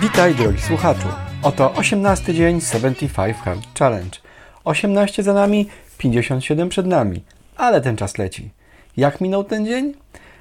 [0.00, 1.08] Witaj drogi słuchaczu.
[1.42, 4.18] Oto 18 dzień 75 Hard Challenge.
[4.64, 7.24] 18 za nami, 57 przed nami.
[7.56, 8.50] Ale ten czas leci.
[8.96, 9.94] Jak minął ten dzień?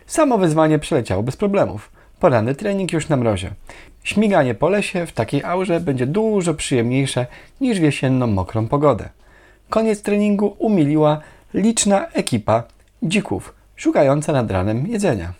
[0.06, 1.97] Samo wyzwanie przeleciało bez problemów.
[2.20, 3.52] Poranny trening już na mrozie.
[4.04, 7.26] Śmiganie po lesie w takiej aurze będzie dużo przyjemniejsze
[7.62, 9.10] niż w jesienną mokrą pogodę.
[9.70, 11.22] Koniec treningu umiliła
[11.54, 12.64] liczna ekipa
[13.04, 15.34] dzików szukająca nad ranem jedzenia.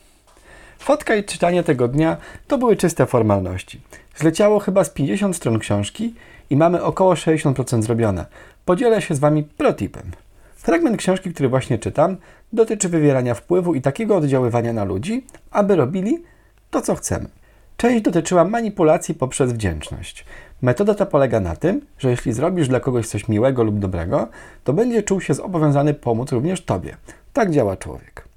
[0.80, 2.18] Fotka i czytanie tego dnia
[2.48, 3.82] to były czyste formalności.
[4.16, 6.14] Zleciało chyba z 50 stron książki
[6.50, 8.26] i mamy około 60% zrobione.
[8.66, 10.12] Podzielę się z Wami protipem.
[10.56, 12.18] Fragment książki, który właśnie czytam,
[12.54, 16.24] dotyczy wywierania wpływu i takiego oddziaływania na ludzi, aby robili
[16.72, 17.30] to, co chcemy.
[17.78, 20.26] Część dotyczyła manipulacji poprzez wdzięczność.
[20.62, 24.28] Metoda ta polega na tym, że jeśli zrobisz dla kogoś coś miłego lub dobrego,
[24.64, 26.98] to będzie czuł się zobowiązany pomóc również Tobie.
[27.34, 28.28] Tak działa człowiek.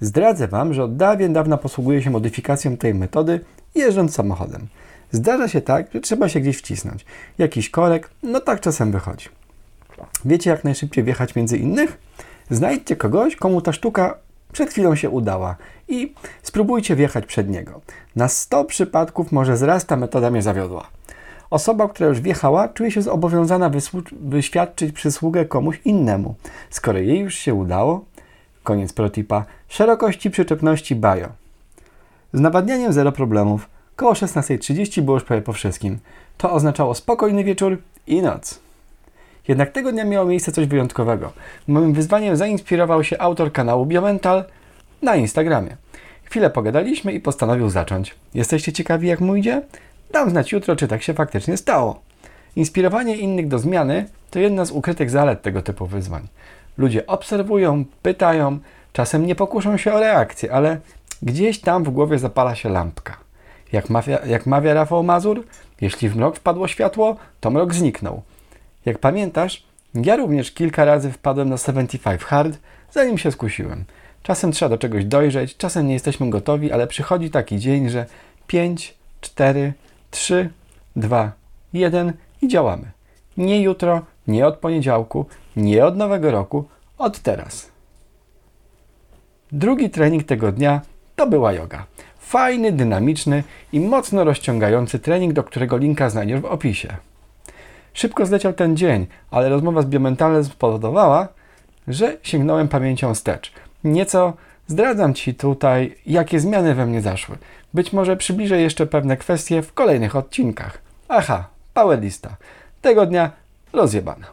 [0.00, 3.40] Zdradzę Wam, że od dawien dawna posługuję się modyfikacją tej metody
[3.74, 4.66] jeżdżąc samochodem.
[5.12, 7.04] Zdarza się tak, że trzeba się gdzieś wcisnąć.
[7.38, 9.28] Jakiś korek, no tak czasem wychodzi.
[10.24, 11.98] Wiecie, jak najszybciej wjechać między innych?
[12.50, 14.14] Znajdźcie kogoś, komu ta sztuka
[14.52, 15.56] przed chwilą się udała
[15.88, 17.80] i spróbujcie wjechać przed niego.
[18.16, 20.88] Na 100 przypadków może zraz ta metoda mnie zawiodła.
[21.50, 23.70] Osoba, która już wjechała, czuje się zobowiązana
[24.10, 26.34] wyświadczyć przysługę komuś innemu.
[26.70, 28.04] Skoro jej już się udało,
[28.62, 31.28] koniec protipa, szerokości przyczepności bajo.
[32.32, 33.68] Z nawadnianiem zero problemów.
[33.96, 35.98] Koło 16.30 było już prawie po wszystkim.
[36.38, 38.67] To oznaczało spokojny wieczór i noc.
[39.48, 41.32] Jednak tego dnia miało miejsce coś wyjątkowego.
[41.68, 44.44] Moim wyzwaniem zainspirował się autor kanału Biomental
[45.02, 45.76] na Instagramie.
[46.24, 48.14] Chwilę pogadaliśmy i postanowił zacząć.
[48.34, 49.62] Jesteście ciekawi jak mu idzie?
[50.12, 52.00] Dam znać jutro, czy tak się faktycznie stało.
[52.56, 56.28] Inspirowanie innych do zmiany to jedna z ukrytych zalet tego typu wyzwań.
[56.78, 58.58] Ludzie obserwują, pytają,
[58.92, 60.80] czasem nie pokuszą się o reakcję, ale
[61.22, 63.16] gdzieś tam w głowie zapala się lampka.
[63.72, 65.44] Jak mawia, jak mawia Rafał Mazur,
[65.80, 68.22] jeśli w mrok wpadło światło, to mrok zniknął.
[68.88, 69.62] Jak pamiętasz,
[69.94, 72.58] ja również kilka razy wpadłem na 75 Hard,
[72.90, 73.84] zanim się skusiłem.
[74.22, 78.06] Czasem trzeba do czegoś dojrzeć, czasem nie jesteśmy gotowi, ale przychodzi taki dzień, że
[78.46, 79.72] 5, 4,
[80.10, 80.50] 3,
[80.96, 81.32] 2,
[81.72, 82.12] 1
[82.42, 82.90] i działamy.
[83.36, 86.64] Nie jutro, nie od poniedziałku, nie od nowego roku,
[86.98, 87.70] od teraz.
[89.52, 90.80] Drugi trening tego dnia
[91.16, 91.86] to była yoga.
[92.18, 96.96] Fajny, dynamiczny i mocno rozciągający trening, do którego linka znajdziesz w opisie.
[97.98, 101.28] Szybko zleciał ten dzień, ale rozmowa z biomentalem spowodowała,
[101.88, 103.52] że sięgnąłem pamięcią wstecz.
[103.84, 104.32] Nieco
[104.66, 107.38] zdradzam Ci tutaj, jakie zmiany we mnie zaszły.
[107.74, 110.78] Być może przybliżę jeszcze pewne kwestie w kolejnych odcinkach.
[111.08, 112.36] Aha, powerlista.
[112.82, 113.30] Tego dnia
[113.72, 114.26] rozjebana.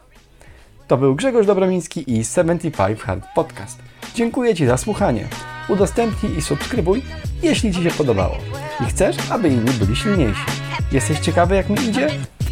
[0.88, 3.78] To był Grzegorz Dobromiński i 75 Hard Podcast.
[4.14, 5.28] Dziękuję Ci za słuchanie.
[5.68, 7.02] Udostępnij i subskrybuj,
[7.42, 8.36] jeśli Ci się podobało.
[8.80, 10.44] I chcesz, aby inni byli silniejsi.
[10.92, 12.08] Jesteś ciekawy, jak mi idzie?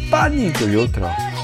[0.09, 1.34] Paní to jutra.